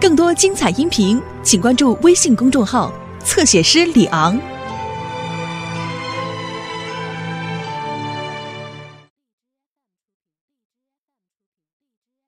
[0.00, 2.92] 更多精彩音频，请关注微信公众号
[3.24, 4.38] “侧写师李昂”。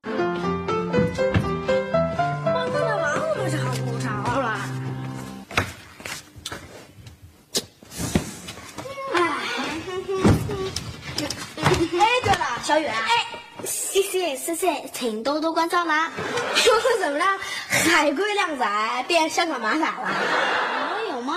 [0.03, 0.12] 光
[2.72, 4.09] 看到王我们找不着
[4.41, 4.47] 了。
[11.93, 12.99] 哎，对了，小雨，哎，
[13.65, 16.11] 谢谢谢谢，请多多关照啦。
[17.01, 17.24] 说怎么着，
[17.90, 20.92] 海龟靓仔变香港马仔了？
[20.92, 21.34] 我有吗？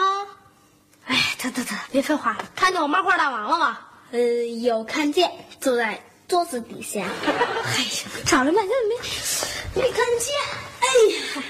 [1.06, 3.80] 哎，得得得，别废话了，看见我漫画大王了吗？
[4.12, 5.32] 呃，有看见，
[5.62, 7.00] 坐在桌子底下。
[7.00, 10.36] 哎呀，找了半天没没看见。
[10.82, 11.44] 哎呀，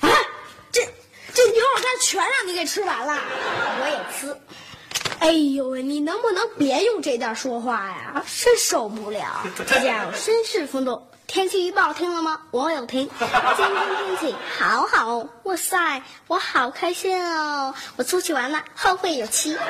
[0.00, 0.10] 啊，
[0.72, 0.82] 这
[1.32, 3.20] 这牛肉干全让你给吃完了。
[3.80, 4.36] 我也吃。
[5.20, 8.24] 哎呦喂，你能不能别用这调说话呀？
[8.42, 9.46] 真受不了。
[9.58, 11.06] 这叫绅士风度。
[11.28, 12.40] 天气预报听了吗？
[12.50, 13.06] 我有听。
[13.18, 17.74] 今天天气好好，哇塞，我好开心哦！
[17.96, 19.54] 我出去玩了，后会有期。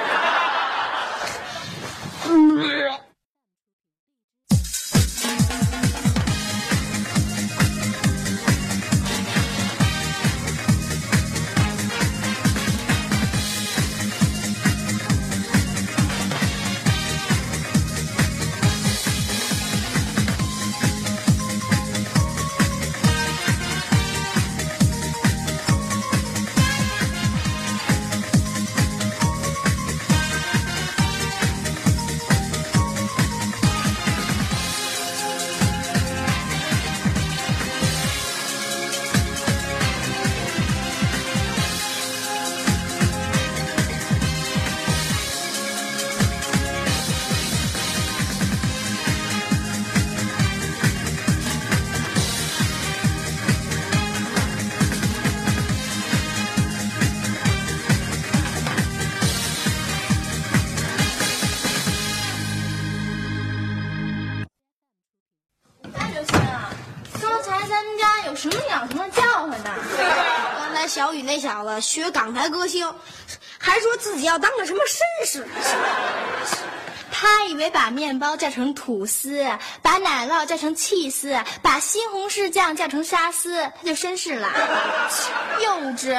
[71.99, 72.95] 学港台歌星，
[73.59, 75.47] 还说自己要当个什么绅士。
[77.11, 79.45] 他以为把面包叫成吐司，
[79.83, 84.49] 把奶酪叫成气丝，把西红柿酱叫成沙司，他就绅士了。
[85.61, 86.15] 幼稚！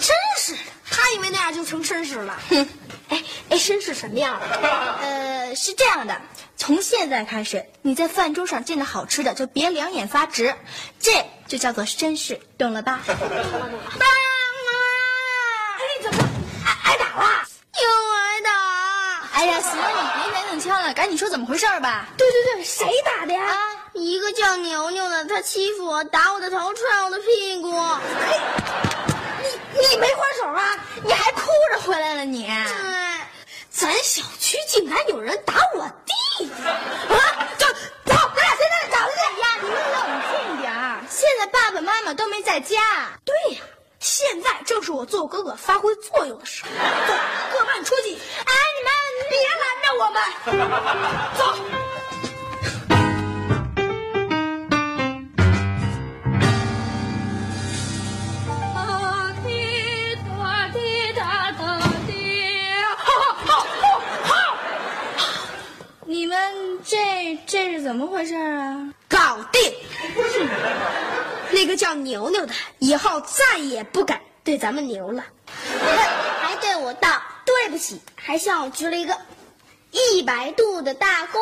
[0.00, 0.54] 绅士，
[0.88, 2.38] 他以为那样就成绅士了。
[2.48, 2.68] 哼，
[3.08, 4.40] 哎哎，绅士什么样？
[5.02, 6.20] 呃，是这样的，
[6.56, 10.54] 从现在开始，你在饭桌上见到好吃的就别两眼发直，
[11.00, 13.00] 这就叫做绅士，懂了吧？
[13.08, 14.25] 当啊！
[17.16, 17.46] 哎，怎么挨挨打了？
[17.82, 18.50] 又挨打！
[19.32, 22.06] 哎呀，行了，你别年龄枪了，赶紧说怎么回事吧。
[22.16, 23.44] 对对对，谁打的呀？
[23.44, 23.56] 啊，
[23.94, 27.72] 一个叫牛牛的，他欺负我，打我的头，踹我的屁股。
[27.72, 28.40] 嘿，
[29.74, 30.78] 你你没还手啊？
[31.02, 31.40] 你还哭
[31.72, 32.46] 着回来了你？
[32.46, 32.54] 对，
[33.70, 37.48] 咱小区竟然有人打我弟弟啊！
[37.58, 37.66] 走
[38.04, 39.46] 走，咱俩现在找他去呀！
[39.62, 42.80] 你冷静点儿，现在爸爸妈妈都没在家。
[43.24, 43.60] 对呀，
[44.06, 46.70] 现在正是我做哥哥发挥作用的时候。
[46.70, 47.12] 走，
[47.52, 48.14] 各办出去。
[48.14, 48.92] 哎，你们
[49.28, 50.22] 别拦着我们，
[51.36, 51.42] 走。
[66.04, 68.94] 你们这这是怎么回事啊？
[69.08, 69.74] 搞定。
[71.50, 75.24] 那个叫牛牛的，以后再也不敢对咱们牛了。
[76.40, 79.16] 还对我道对不起，还向我鞠了一个
[79.90, 81.38] 一百度的大躬，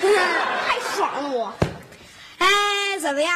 [0.00, 1.52] 太爽了我。
[2.38, 3.32] 哎，怎么样？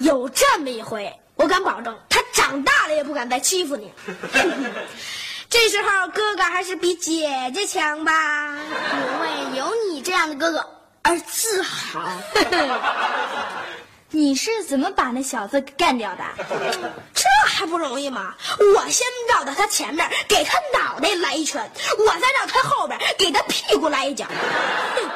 [0.00, 3.92] 有这么一回，我敢保证，他长大了也不敢再欺负你。
[5.50, 8.58] 这时候，哥哥还是比姐姐强吧？
[8.92, 10.68] 因为有你这样的哥哥
[11.02, 12.00] 而自豪。
[14.10, 16.24] 你是怎么把那小子给干掉的？
[17.14, 18.34] 这还不容易吗？
[18.76, 21.62] 我先绕到他前面，给他脑袋来一拳；
[21.98, 24.26] 我再绕他后边，给他屁股来一脚。
[24.26, 25.10] 哼！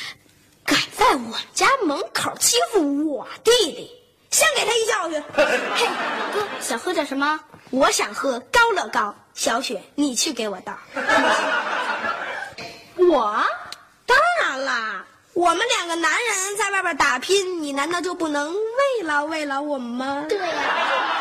[0.64, 3.90] 敢在我家门口欺负我弟弟，
[4.30, 5.22] 先给他一教训。
[5.76, 5.86] 嘿，
[6.32, 7.40] 哥，想喝点什么？
[7.70, 9.14] 我想喝高乐高。
[9.34, 10.76] 小雪，你去给我倒。
[12.96, 13.44] 我？
[14.04, 15.04] 当然啦，
[15.38, 20.26] 我们两个男人在外边打拼，你难道就不能慰劳慰劳我们吗？
[20.28, 21.17] 对呀、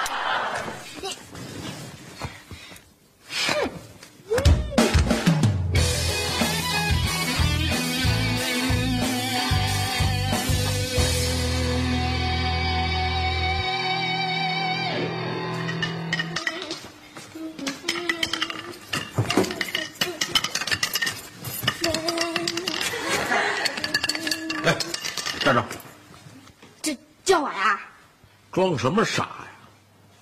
[28.68, 29.48] 装什么傻呀？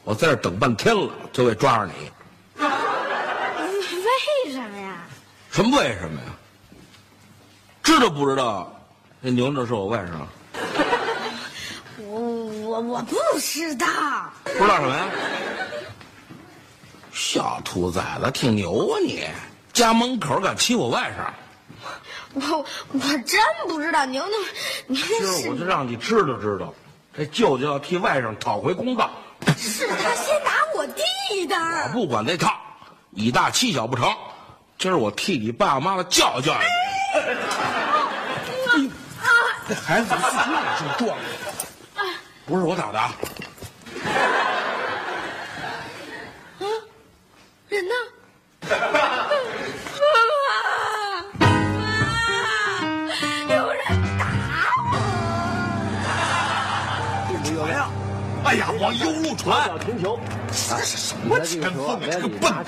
[0.03, 2.11] 我在这儿等半天了，就为抓着你。
[2.61, 4.97] 为什么呀？
[5.51, 6.27] 什么为什么呀？
[7.81, 8.71] 知道不知道？
[9.19, 10.11] 那牛牛是我外甥，
[12.05, 13.87] 我我我不知道。
[14.43, 15.05] 不知道什么呀？
[17.11, 19.25] 小兔崽子，挺牛啊你！
[19.73, 21.33] 家门口敢欺负我外甥，
[22.33, 24.37] 我我真不知道，牛牛，
[24.87, 26.73] 牛今牛是儿我就让你知道知道，
[27.17, 29.09] 这舅舅要替外甥讨回公道。
[29.57, 31.55] 是他先打我弟的。
[31.55, 32.59] 我不管那套，
[33.11, 34.13] 以大欺小不成。
[34.77, 36.57] 今儿我替你爸爸妈妈教育教育
[38.77, 38.91] 你。
[39.67, 41.17] 这孩子怎么自己也这么壮？
[42.45, 43.11] 不是我打的啊，
[47.69, 47.93] 人呢？
[58.45, 59.71] 哎呀，往右路传！
[59.79, 60.19] 停球，
[60.51, 61.99] 这是什么前锋啊？
[62.11, 62.63] 这个笨蛋！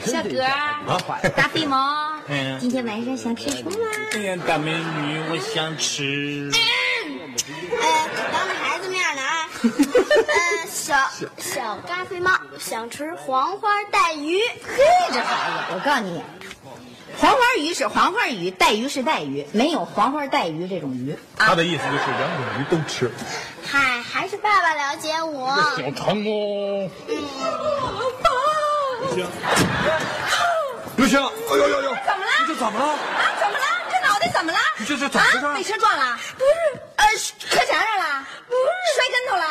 [0.00, 3.72] 小哥大飞毛，嗯今天晚上想吃什么？
[4.14, 6.50] 哎呀，大美女，我想吃。
[6.54, 7.86] 呃，
[8.32, 9.48] 当着孩子面呢啊。
[9.62, 10.96] 呃，小
[11.36, 14.38] 小大飞猫想吃黄花带鱼。
[14.38, 14.82] 嘿，
[15.12, 16.22] 这孩子，我告诉你，
[17.18, 21.14] 黄花鱼是黄花鱼，带鱼是带鱼，没有黄花带鱼这种鱼。
[21.36, 23.10] 他的意思就是两种鱼都吃。
[23.70, 25.54] 嗨，还是爸爸了解我。
[25.76, 27.12] 小唐哦，嗯，
[30.96, 32.30] 刘星，哎呦呦呦，怎么了？
[32.40, 32.86] 你这怎么了？
[32.86, 32.96] 啊，
[33.38, 33.64] 怎么了？
[33.90, 34.58] 这脑袋怎么了？
[34.78, 35.54] 你这这怎么回事啊？
[35.54, 36.18] 被车撞了？
[36.38, 36.50] 不是，
[36.96, 37.06] 呃，
[37.50, 38.24] 磕墙上了？
[38.48, 38.60] 不是，
[38.96, 39.44] 摔跟头了？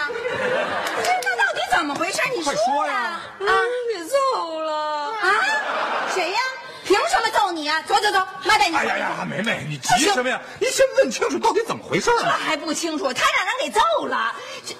[1.03, 2.19] 这那到底怎么回事？
[2.35, 2.93] 你快说呀！
[3.39, 3.45] 啊，
[3.93, 5.25] 给揍了啊？
[6.15, 6.39] 谁呀？
[6.85, 7.76] 凭什么揍你啊？
[7.87, 8.75] 走走走，妈带你。
[8.75, 10.39] 哎呀呀，梅梅，你急什么呀？
[10.59, 12.37] 你先问清楚到底怎么回事这啊！
[12.37, 13.11] 还不清楚？
[13.13, 14.35] 他让人给揍了，
[14.65, 14.75] 这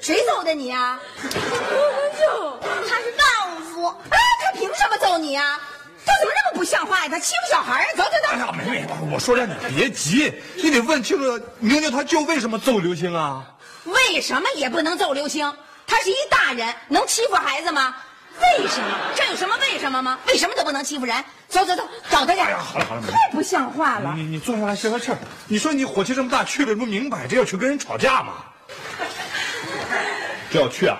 [0.00, 1.00] 谁揍的你啊？
[1.22, 3.86] 我揍，他是丈夫。
[3.86, 5.60] 啊，他凭什么揍你啊？
[6.06, 7.08] 他怎么那么不像话呀？
[7.10, 7.86] 他欺负小孩啊！
[7.96, 13.44] 走走走，哎呀，梅梅，我说让你别急，你得问清楚牛牛他舅为什么揍刘星啊？
[13.84, 15.52] 为什么也不能揍刘星？
[15.86, 17.94] 他是一大人，能欺负孩子吗？
[18.40, 18.98] 为什么？
[19.14, 20.18] 这有什么为什么吗？
[20.28, 21.24] 为什么都不能欺负人？
[21.48, 22.40] 走走走，找他去。
[22.40, 23.02] 哎呀，好了好了。
[23.02, 24.14] 太不像话了。
[24.16, 25.18] 你你坐下来歇会气儿。
[25.46, 28.44] 你说你火气这么大，去了不明摆着要去跟人吵架吗？
[30.50, 30.98] 这要去啊，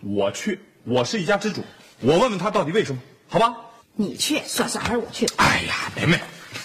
[0.00, 1.64] 我去，我是一家之主，
[2.00, 3.54] 我问问他到底为什么，好吧？
[3.94, 5.26] 你去，算算还是我去？
[5.36, 6.18] 哎呀，梅梅，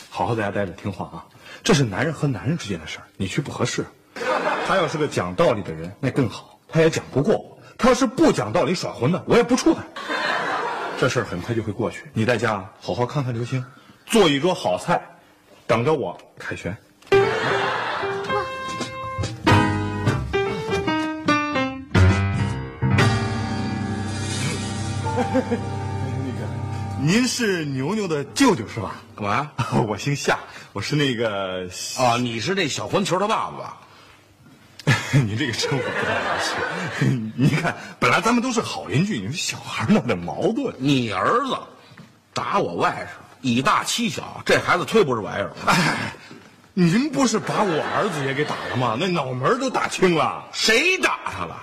[0.09, 1.25] 好好在家待着，听话啊，
[1.63, 3.85] 这是男人和男人之间的事儿，你去不合适。
[4.67, 7.54] 他要是个讲道理的人，那更好，他也讲不过我。
[7.77, 9.83] 他要是不讲道理耍混的，我也不怵他。
[10.97, 13.63] 这事儿很快就会过去，你在家好好看看刘星，
[14.05, 15.01] 做一桌好菜，
[15.67, 16.75] 等着我凯旋。
[25.33, 25.41] 那
[26.31, 26.47] 个，
[27.01, 28.95] 您是牛牛的舅舅是吧？
[29.15, 29.51] 干嘛呀？
[29.87, 30.39] 我姓夏，
[30.71, 31.67] 我是那个，
[31.99, 33.77] 啊，你是那小混球他爸爸吧？
[35.25, 37.05] 您这个称呼不太合适。
[37.35, 40.73] 你看，本来咱们都是好邻居，你们小孩闹点矛盾。
[40.77, 41.57] 你儿子
[42.33, 45.55] 打我外甥，以大欺小，这孩子忒不是玩意儿了。
[45.67, 46.13] 哎，
[46.73, 48.97] 您不是把我儿子也给打了吗？
[48.99, 50.43] 那脑门都打青了。
[50.51, 51.55] 谁打他了？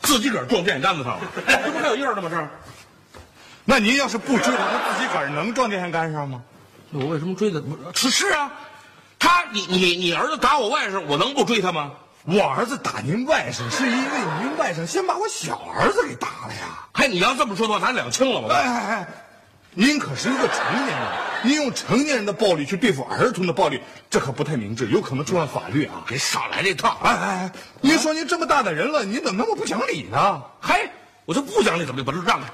[0.00, 2.28] 自己个儿撞电线杆子上了， 这不还有印儿呢吗？
[2.30, 2.48] 这儿，
[3.64, 6.42] 那您要是不追他，他自己个儿能撞电线杆上吗？
[6.90, 7.60] 那我为什么追他？
[7.94, 8.50] 是是啊，
[9.18, 11.92] 他你你你儿子打我外甥，我能不追他吗？
[12.26, 16.88] 我儿子打您外甥，是因为您外甥先把我小儿子给打了呀。
[16.92, 18.54] 嘿，你要这么说的话，咱两清了吧？
[18.56, 19.08] 哎哎哎，
[19.74, 21.08] 您可是一个成年人，
[21.44, 23.80] 您用成年人的暴力去对付儿童的暴力，
[24.10, 26.02] 这可不太明智，有可能触犯法律啊！
[26.08, 26.98] 别少来这套！
[27.00, 30.42] 哎哎哎，您说您这么大的人了，您怎么那么不讲理呢？
[30.60, 30.90] 嘿，
[31.26, 32.04] 我就不讲理，怎么就？
[32.04, 32.46] 把这让开！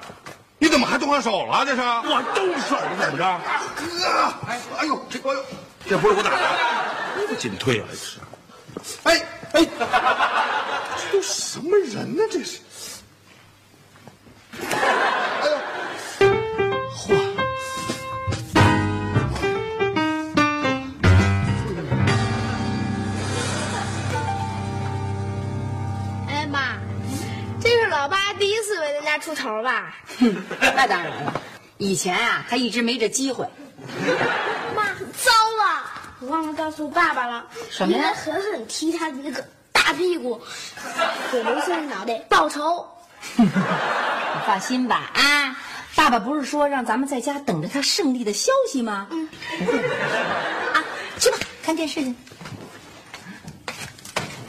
[0.59, 1.65] 你怎么还动上手了？
[1.65, 1.81] 这是？
[1.81, 3.41] 我动手了怎么着？
[3.75, 5.45] 哥，哎哎呦，这哎呦，
[5.89, 7.87] 这不是我打的，不紧退啊！
[7.91, 8.19] 这是。
[9.05, 9.67] 哎哎，
[10.97, 12.23] 这都什么人呢？
[12.31, 12.59] 这是。
[14.61, 16.27] 哎呦，
[16.97, 17.15] 嚯！
[26.29, 26.79] 哎妈，
[27.61, 29.95] 这是老爸第一次为咱家出头吧？
[30.19, 31.41] 哼那当然了，
[31.77, 33.47] 以前啊，他一直没这机会。
[36.33, 37.45] 忘了告诉爸爸了。
[37.71, 40.41] 什么呀应该狠狠踢他的那个大屁股，
[41.31, 42.89] 给刘星的脑袋报仇。
[43.37, 43.49] 你
[44.47, 45.55] 放心吧，啊，
[45.95, 49.07] 爸爸不是说让咱们在家等着他胜利的消息吗？
[49.11, 50.83] 嗯，不会啊，
[51.19, 52.15] 去吧，看电视去。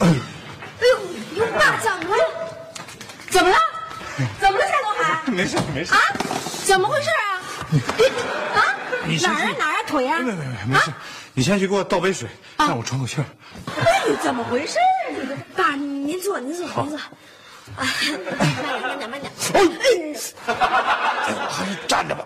[0.00, 0.98] 哎呦，
[3.30, 3.56] 怎么了？
[4.40, 5.22] 怎么了，夏东海？
[5.26, 6.00] 没事没事啊，
[6.64, 7.22] 怎么回事啊？
[8.54, 8.58] 啊，
[9.06, 10.18] 你哪儿啊哪儿啊腿啊？
[10.20, 10.92] 没没没没事，
[11.36, 13.24] 你先去给我倒杯水，让我喘口气儿。
[13.66, 15.10] 哎，怎么回事啊？
[15.16, 16.98] 这个爸，您坐，您坐，您坐。
[17.76, 17.86] 哎，
[18.82, 20.14] 慢点，慢点，慢点。
[20.46, 20.54] 哎，
[21.48, 22.24] 还是站着吧。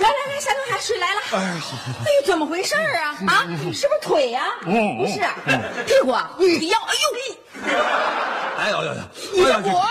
[0.00, 1.20] 来来来，夏东海，水来了。
[1.32, 1.76] 哎呀，好。
[2.00, 3.16] 哎呦，怎么回事啊？
[3.26, 4.54] 啊，是不是腿呀？
[4.64, 5.20] 嗯不是，
[5.86, 6.44] 屁股、腰，哎
[7.70, 7.76] 呦，
[8.58, 9.00] 哎呦呦呦！
[9.32, 9.88] 你的骨啊？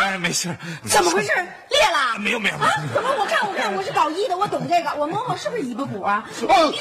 [0.00, 0.54] 哎，没事。
[0.88, 1.30] 怎么回事？
[1.70, 2.18] 裂了？
[2.18, 2.56] 没有没有。
[2.56, 2.70] 啊？
[2.92, 3.08] 怎么？
[3.18, 4.90] 我看我看，我是搞医的，我懂这个。
[4.96, 6.28] 我摸摸，是不是尾巴骨啊？
[6.48, 6.74] 哎呦，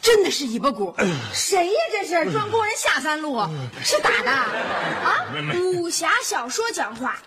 [0.00, 0.94] 真的是尾巴骨。
[1.32, 1.80] 谁呀？
[1.92, 3.40] 这是专供人下三路，
[3.84, 5.26] 是打的啊？
[5.74, 7.18] 武侠小说讲话，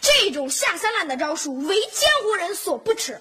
[0.00, 3.20] 这种下三滥的招数，为江湖人所不齿。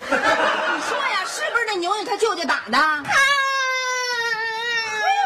[0.06, 2.78] 你说呀，是不是那牛牛他舅舅打的？
[2.78, 3.02] 啊！
[3.04, 3.12] 哎，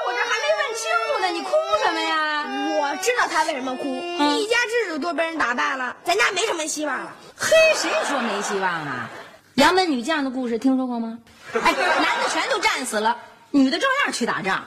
[0.06, 1.50] 我这还没问清楚呢，你哭
[1.84, 2.44] 什么呀？
[2.80, 7.12] 我知道他为什么哭，一家之主都被人打败了，咱家没什么希望了。
[7.36, 9.08] 嘿，谁说没希望啊？
[9.54, 11.18] 杨门女将的故事听说过吗？
[11.52, 13.16] 哎，男的全都战死了，
[13.50, 14.64] 女的照样去打仗。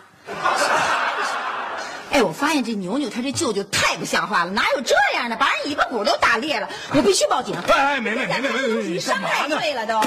[2.13, 6.70] 哎，我发现这牛牛他这舅舅太不像话了，哪有这样的，把人尾巴骨都打裂了？
[6.93, 7.55] 我必须报警！
[7.67, 9.55] 哎哎，没没没没没没，你伤干嘛呢？
[9.58, 10.00] 太贵了都。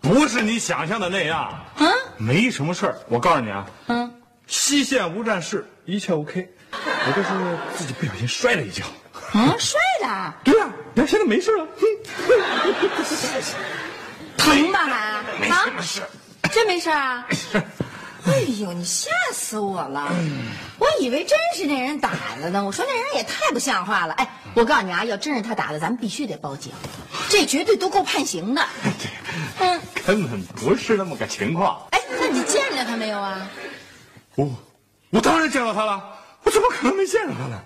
[0.00, 1.92] 不是你想象的那样啊？
[2.16, 4.12] 没什么事儿，我告诉你啊，嗯，
[4.46, 6.48] 西线无战事，一切 OK。
[6.72, 7.28] 我这是
[7.76, 8.84] 自己不小心摔了一跤。
[9.32, 10.34] 啊，摔了？
[10.44, 11.66] 对呀、你看现在没事了。
[14.36, 15.22] 疼吧还？
[15.40, 16.02] 没啊什么事。
[16.52, 17.26] 真没事啊？
[18.24, 20.12] 哎呦，你吓死我了！
[20.78, 22.64] 我以为真是那人打的呢。
[22.64, 24.14] 我说那人也太不像话了。
[24.14, 26.72] 哎，我告诉你啊，要真是他打的，咱们必须得报警，
[27.28, 28.64] 这绝对都够判刑的。
[29.58, 31.86] 嗯，根本不是那么个情况。
[31.90, 33.48] 哎，那你见着他没有啊？
[34.36, 34.48] 我
[35.10, 36.02] 我当然见到他了，
[36.44, 37.60] 我怎么可能没见着他呢？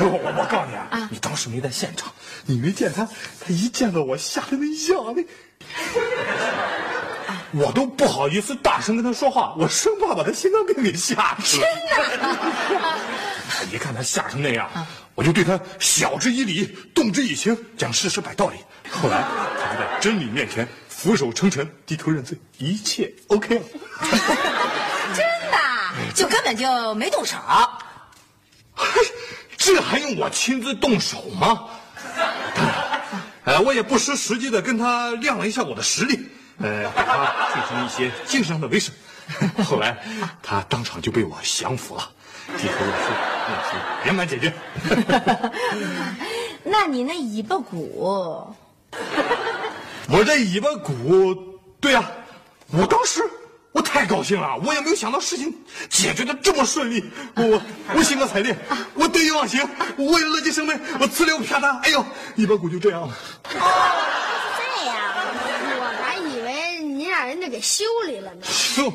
[0.00, 2.12] 我我我告诉你啊，你当时没在现场，
[2.46, 5.24] 你没见他，他一见到我吓得那样的，
[7.52, 11.66] 我都不好意思大声跟他说话，我生怕把他心脏病给吓死了。
[11.66, 12.98] 真的？
[13.74, 14.68] 一看他吓成那样，
[15.14, 16.64] 我就对他晓之以理，
[16.94, 18.56] 动之以情，讲事实摆道理。
[18.90, 19.22] 后来
[19.58, 23.62] 他就在真理面前俯首称臣，低头认罪，一切 OK 了。
[25.14, 25.58] 真的，
[26.14, 27.36] 就根本就没动手。
[29.56, 31.66] 这还用我亲自动手吗？
[32.54, 32.74] 当然，
[33.44, 36.18] 呃，我也不失时机的跟他亮了一下我的实力，
[36.60, 38.90] 呃，给他进行一些精神上的威慑。
[39.64, 39.96] 后来，
[40.42, 42.10] 他当场就被我降服了，
[42.58, 43.10] 低头认输，
[43.48, 44.52] 问题圆满解决。
[46.64, 48.54] 那你那尾巴骨，
[50.10, 51.34] 我这尾巴骨，
[51.80, 52.04] 对呀、
[52.72, 53.22] 我当时
[53.72, 55.54] 我太高兴了，我也没有想到事情
[55.88, 57.08] 解决的这么顺利。
[57.36, 57.62] 我我
[57.94, 58.54] 我兴高采烈，
[58.94, 62.04] 我得意忘形，我为了乐极生悲，我呲溜啪嗒，哎呦，
[62.36, 63.16] 尾巴骨就这样了。
[63.48, 64.96] 这样，
[65.78, 68.42] 我还以为您让人家给修理了呢。
[68.42, 68.92] 修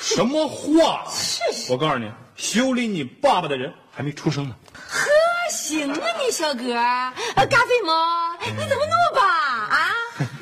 [0.00, 1.04] 什么话？
[1.70, 4.56] 我告诉你，修理你爸爸的人还没出生呢。
[4.74, 5.08] 呵，
[5.48, 9.94] 行啊，你小哥，啊，嘎飞猫，你怎么那么棒啊？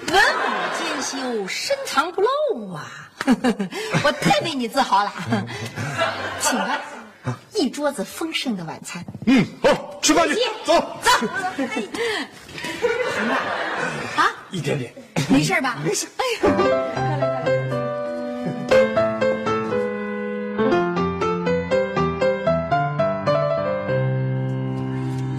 [0.09, 3.11] 文武兼修，深藏不露啊！
[4.03, 5.13] 我太为你自豪了，
[6.41, 6.81] 请吧，
[7.55, 9.05] 一桌子丰盛的晚餐。
[9.27, 11.27] 嗯，好，吃饭去，走走，
[14.17, 14.95] 啊，一点点。
[15.29, 15.77] 没事吧？
[15.85, 16.07] 没事。
[16.17, 16.25] 哎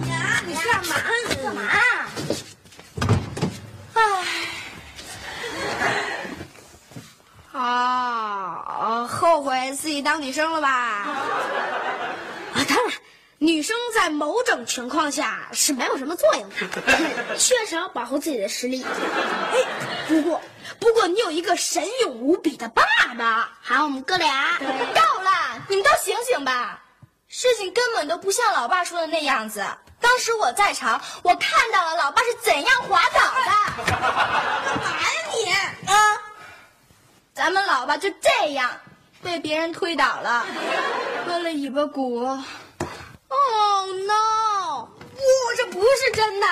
[0.08, 0.94] 呀，你干嘛？
[1.42, 1.62] 干嘛？
[1.68, 1.78] 唉，
[7.52, 11.06] 啊，后悔自己当女生了吧？
[13.40, 18.82] 女生在某种情况下是没有什么作用的， 缺少保护自己的实力。
[18.82, 19.58] 哎，
[20.08, 20.40] 不过，
[20.80, 22.82] 不过你有一个神勇无比的爸
[23.16, 24.58] 爸，还有我们哥俩。
[24.58, 24.64] 够
[25.22, 25.30] 了，
[25.68, 26.82] 你们都醒醒吧！
[27.28, 29.64] 事情根本都不像老爸说的那样子。
[30.00, 33.84] 当时我在场，我看到了老爸是怎样滑倒的。
[33.84, 35.52] 干嘛呀你？
[35.92, 35.94] 啊，
[37.34, 38.80] 咱们老爸就这样
[39.22, 40.44] 被别人推倒了，
[41.24, 42.36] 割了尾巴骨。
[43.28, 44.88] Oh no！
[45.14, 45.20] 不
[45.56, 46.46] 这不是真的。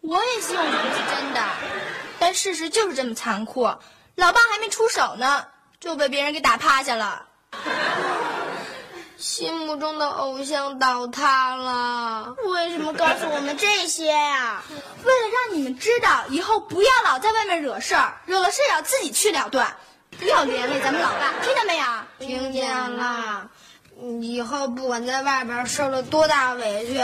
[0.00, 1.40] 我也希望这不是真的，
[2.18, 3.62] 但事实就是这么残酷。
[4.14, 5.46] 老爸还没出手呢，
[5.80, 7.26] 就被别人给打趴下了。
[9.16, 14.62] 心目中的偶像倒塌了，为什么告诉我们这些呀、
[15.02, 19.76] 为了让你们知道以后不要老在外面惹事儿，惹了事儿要自己去了断，
[20.18, 21.84] 不要连累咱们老爸，听见没有？
[22.18, 23.48] 听见了，
[24.20, 27.00] 以后不管在外边受了多大委屈，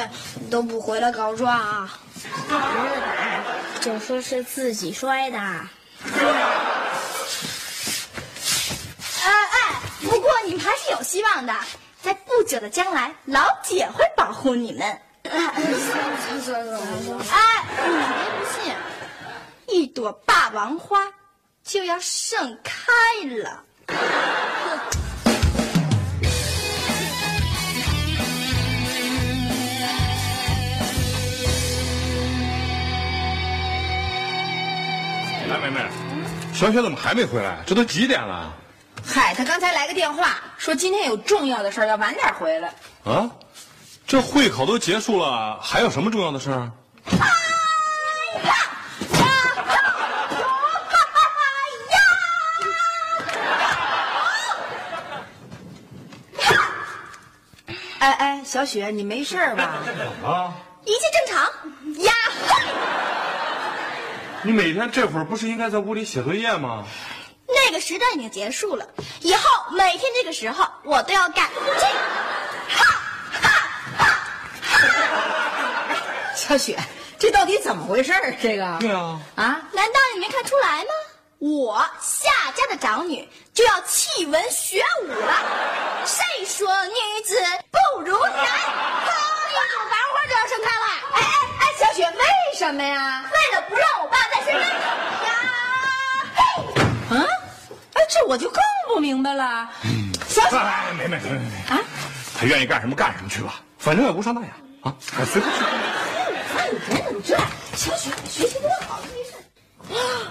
[0.51, 1.99] 都不回来告状啊！
[3.81, 5.39] 就说是自己摔的。
[5.39, 5.69] 哎
[9.23, 11.55] 哎，不过你们还是有希望的，
[12.03, 14.83] 在不久的将来，老姐会保护你们。
[15.31, 15.73] 哎，你别
[18.39, 18.75] 不信，
[19.69, 21.13] 一朵霸王花
[21.63, 22.93] 就要盛开
[23.27, 23.65] 了。
[35.61, 35.81] 梅梅，
[36.55, 37.59] 小雪怎么还没回来？
[37.67, 38.53] 这都几点了？
[39.07, 42.73] 嗨，她刚才来个电话，说今天有重要的事儿，要晚点回来。
[43.05, 43.31] 啊，
[44.07, 46.71] 这会考都结束了，还有什么重要的事儿？
[57.99, 59.63] 哎哎，小雪，你没事儿吧？
[60.25, 60.55] 啊，
[60.87, 61.45] 一切正常
[62.03, 62.13] 呀！
[64.43, 66.85] 你每天这会儿不是应该在屋里写作业吗？
[67.47, 68.87] 那个时代已经结束了，
[69.21, 69.43] 以后
[69.73, 71.87] 每天这个时候我都要干这个。
[72.69, 72.85] 哈
[73.43, 73.51] 哈
[73.99, 74.07] 哈！
[76.37, 76.79] 小雪，
[77.19, 78.35] 这到底怎么回事儿？
[78.41, 80.91] 这个对啊，啊，难道你没看出来吗？
[81.39, 85.35] 我夏家的长女就要弃文学武了。
[86.05, 87.37] 谁说女子
[87.71, 88.35] 不如男？
[88.35, 90.87] 一朵白花就要盛开了。
[91.15, 91.19] 哎
[91.61, 92.25] 哎哎，小雪，为
[92.57, 93.25] 什么呀？
[93.33, 94.69] 为了不让我爸再睡跟头
[95.27, 95.31] 呀！
[96.35, 96.41] 嘿，
[97.17, 97.27] 啊，
[97.95, 99.69] 哎，这我就更不明白了。
[100.27, 101.79] 小雪，哎，梅梅，梅梅，梅啊，
[102.39, 104.49] 他愿意干什么干什么去吧，反正也无伤大雅
[104.83, 105.57] 啊，哎随他去。
[106.73, 107.43] 你怎么这样？
[107.77, 109.33] 小雪学习多好，没事。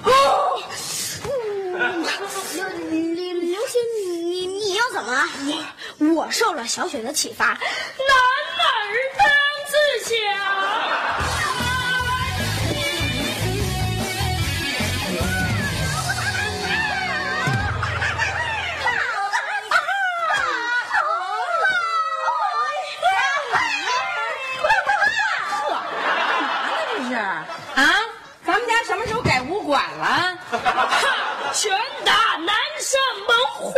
[0.03, 0.09] 哦，
[2.53, 2.67] 刘
[2.99, 3.81] 刘刘星，
[4.29, 5.23] 你你又怎么了？
[5.99, 7.59] 我我受了小雪的启发，男儿
[9.17, 9.27] 当
[9.89, 10.13] 自强。
[26.91, 28.05] 这是啊？
[28.45, 30.37] 咱们家什么时候改武馆了？
[31.53, 31.71] 拳
[32.05, 33.73] 打南山猛虎，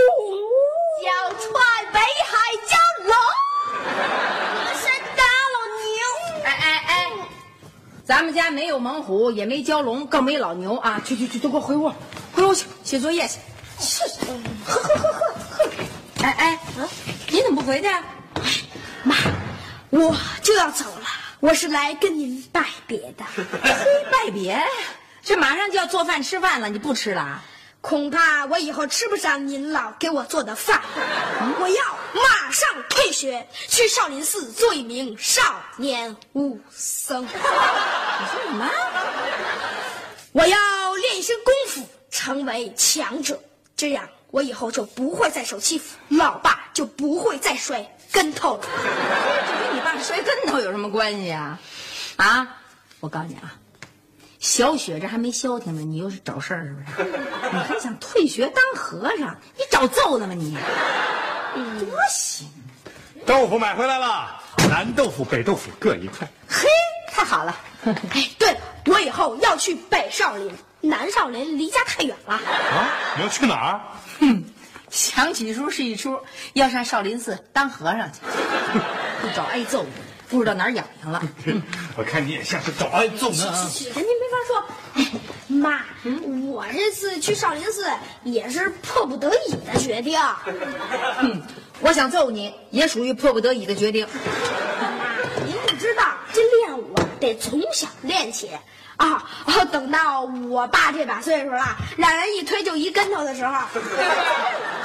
[8.11, 11.01] 咱们家没有猛虎，也没蛟龙，更没老牛啊！
[11.05, 11.93] 去去去，都给我回屋，
[12.33, 13.39] 回屋去写作业去。
[13.79, 14.03] 是，
[14.65, 15.33] 呵呵呵呵呵。
[16.21, 16.59] 哎哎，
[17.29, 17.87] 你怎么不回去？
[19.03, 19.15] 妈，
[19.91, 21.05] 我就要走了，
[21.39, 23.23] 我是来跟您拜别的。
[24.11, 24.61] 拜别，
[25.23, 27.41] 这马上就要做饭吃饭了，你不吃了啊？
[27.79, 30.81] 恐怕我以后吃不上您老给我做的饭，
[31.61, 37.23] 我要马上退学，去少林寺做一名少年武僧。
[37.23, 38.69] 你说什么？
[40.33, 40.57] 我要
[40.95, 43.39] 练一身功夫，成为强者，
[43.75, 48.63] 这样我以后就不会再受欺负，老爸就不会再摔跟头了。
[48.63, 51.59] 这跟你爸摔跟头有什么关系啊？
[52.17, 52.57] 啊！
[52.99, 53.55] 我告诉你啊，
[54.39, 57.09] 小雪这还没消停呢，你又是找事儿是不是？
[57.51, 59.35] 你还想退学当和尚？
[59.57, 60.55] 你找揍呢吗你？
[61.53, 62.47] 多行！
[63.25, 66.27] 豆腐买回来了，南豆腐、北豆腐各一块。
[66.47, 66.67] 嘿，
[67.11, 67.55] 太好了！
[67.85, 72.33] 哎，对了，我以后要去北少林，南少林离家太远了。
[72.33, 72.41] 啊，
[73.17, 73.81] 你要去哪儿？
[74.19, 74.43] 哼，
[74.89, 76.19] 想起出是一出，
[76.53, 78.19] 要上少林寺当和尚去，
[79.21, 79.85] 不找挨揍，
[80.29, 81.21] 不知道哪儿痒痒了。
[81.95, 83.69] 我看你也像是找挨揍呢。
[83.93, 84.20] 人家没法说。
[85.61, 85.83] 哎妈，
[86.51, 87.85] 我这次去少林寺
[88.23, 90.19] 也是迫不得已的决定。
[91.17, 91.43] 哼，
[91.81, 94.07] 我想揍你，也属于迫不得已的决定。
[94.79, 94.87] 妈，
[95.45, 98.49] 您不知道，这练武啊得从小练起
[98.97, 99.23] 啊。
[99.45, 103.53] 哦，等到我爸这把岁数了，让人一推就一跟头的时候，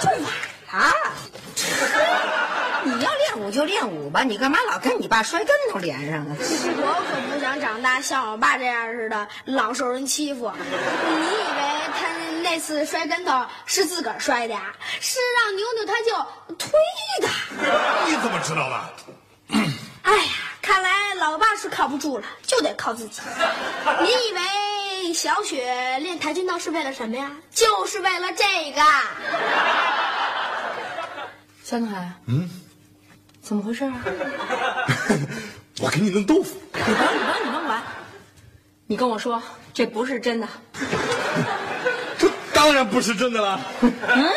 [0.00, 0.20] 就晚
[0.82, 0.92] 了。
[2.84, 6.36] 你要练武就练武吧，你干嘛老跟你爸摔跟头连上啊？
[6.38, 10.52] 我可不想长大像我爸这样似的，老受人欺负。
[10.56, 11.62] 你以为
[11.98, 12.06] 他
[12.42, 14.72] 那次摔跟头是自个儿摔的呀？
[15.00, 16.70] 是让牛牛他就推
[17.20, 17.28] 的。
[18.06, 18.80] 你怎么知道的？
[20.02, 23.20] 哎呀，看来老爸是靠不住了，就得靠自己。
[24.00, 27.30] 你以为小雪练跆拳道是为了什么呀？
[27.50, 28.82] 就是为了这个。
[31.64, 32.48] 小女孩，嗯，
[33.46, 33.94] 怎么回事啊？
[35.78, 36.60] 我给你弄豆腐。
[36.74, 37.80] 你甭你甭你甭管，
[38.88, 39.40] 你跟我说
[39.72, 40.48] 这不是真的。
[42.18, 43.60] 这当然不是真的了。
[43.82, 44.28] 嗯，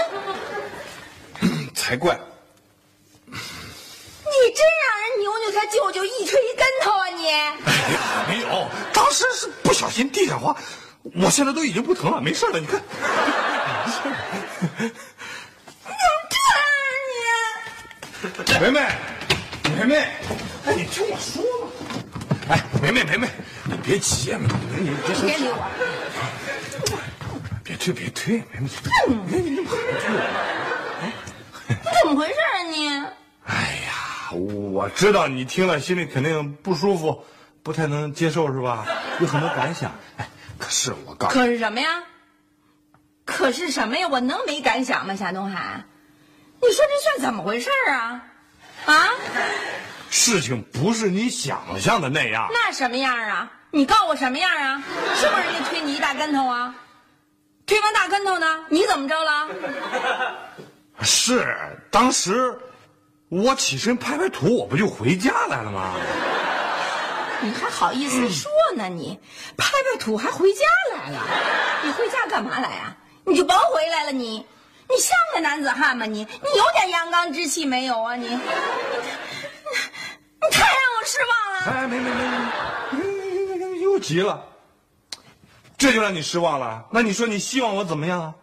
[1.74, 2.20] 才怪。
[3.26, 3.36] 你
[4.54, 7.28] 真让人牛牛他舅舅一推一跟头啊你？
[7.30, 10.56] 哎呀，没有，当时是不小心地上滑，
[11.16, 12.80] 我现在都已经不疼了，没事了，你看。
[18.60, 18.82] 梅梅，
[19.78, 19.96] 梅梅，
[20.66, 21.72] 哎，你听我说嘛。
[22.50, 23.30] 哎，梅梅，梅梅，
[23.64, 25.56] 你别急啊，梅梅，你别别理我。
[27.64, 28.68] 别推，别推，梅梅，
[29.26, 30.20] 梅梅，你怎么还推我？
[31.70, 32.90] 你怎么回事啊你？
[33.46, 37.24] 哎呀，我知道你听了心里肯定不舒服，
[37.64, 38.86] 不太能接受是吧？
[39.22, 39.92] 有很多感想。
[40.18, 40.28] 哎，
[40.58, 42.04] 可是我告诉你，可是什么呀？
[43.24, 44.10] 可是什么呀？
[44.10, 45.16] 我能没感想吗？
[45.16, 45.86] 夏东海，
[46.62, 48.22] 你说这算怎么回事啊？
[48.86, 49.10] 啊？
[50.10, 52.48] 事情不是你想象的那样。
[52.52, 53.52] 那什么样啊？
[53.72, 54.84] 你告诉我什么样啊？
[55.16, 56.76] 是不是人家推你一大跟头啊？
[57.66, 58.66] 推完大跟头呢？
[58.70, 59.48] 你怎么着了？
[61.02, 61.56] 是，
[61.92, 62.58] 当时
[63.30, 65.94] 我起身拍拍土，我不就回家来了吗？
[67.42, 68.90] 你还好意思说呢？
[68.90, 69.18] 你
[69.56, 70.66] 拍拍土还回家
[70.98, 71.20] 来了？
[71.84, 72.98] 你回家干嘛来啊？
[73.24, 74.46] 你就甭回来了你！
[74.90, 76.20] 你像个男子汉吗你？
[76.20, 76.26] 你
[76.58, 78.28] 有点阳刚之气没有啊你？
[78.28, 78.36] 你
[80.42, 81.60] 你太让我失望了！
[81.72, 82.16] 哎，没没没
[83.58, 84.44] 没没，又急了，
[85.78, 86.84] 这就让你失望了？
[86.92, 88.34] 那你说你希望我怎么样啊？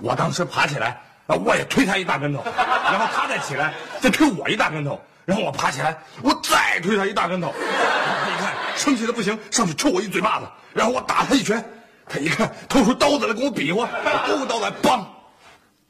[0.00, 7.54] 我当时爬起来，我也推他一大跟头，然后他再起来，再推我一大跟头，然后我爬起来，我再推他一大跟头。
[7.54, 11.64] 他一看生气的不行，上去抽我一嘴巴子，然后我打他一拳，
[12.08, 15.04] 他一看掏出刀子来跟我比划，我勾过刀来，梆，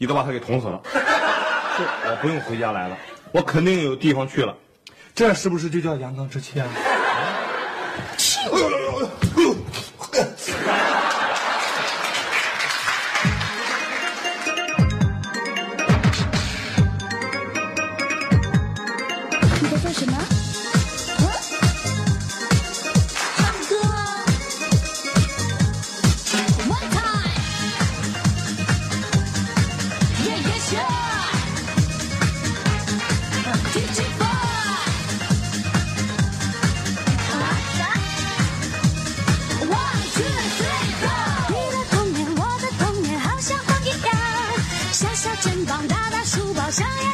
[0.03, 0.81] 你都把他给捅死了。
[0.85, 0.99] 是
[2.11, 2.99] 我不用回家来了，
[3.31, 4.53] 我肯定有地方去了，
[5.15, 6.67] 这是不是就叫阳刚之气啊？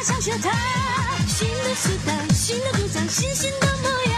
[0.09, 0.51] 包，上呀上学堂。
[1.27, 4.17] 新的时代，新的主张，新新的模样，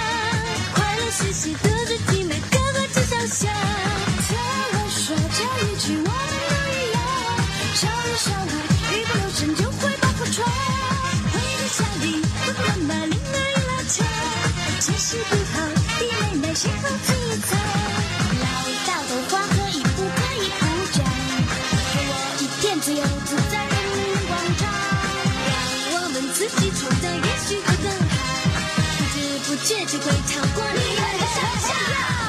[0.74, 3.52] 快乐学习德智体美个个只想象。
[4.28, 4.38] 听
[4.74, 6.12] 我说这一句，我们
[6.50, 6.98] 都一样，
[7.76, 8.52] 少里少外，
[8.96, 10.48] 一不留神就会把破窗。
[11.32, 12.06] 回到家里，
[12.40, 13.98] 爸爸妈妈铃儿一拉长，
[14.80, 15.36] 解释不
[29.64, 31.70] 知不觉就会超过你的想象。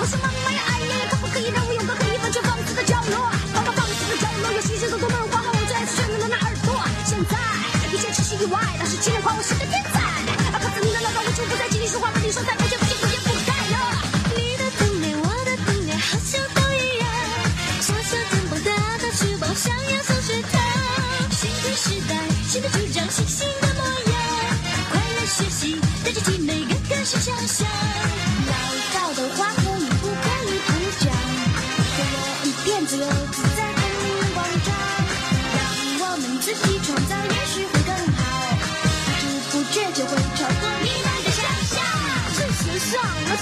[0.01, 3.31] 我说妈妈呀，哎呀，可不可以让我有个可以完全放肆的角落？
[3.55, 6.77] 放放放肆的角落，有新鲜的动漫，画和我最爱最炫的那耳朵。
[7.09, 7.37] 现在
[7.91, 9.99] 一切只是意外，老师今天夸我是个天才。
[10.53, 12.53] 啊，可是你的那段无处不在，经历说话，跟你说再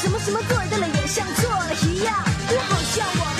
[0.00, 2.14] 什么什么做的了，也像做了一样。
[2.48, 3.39] 我好像我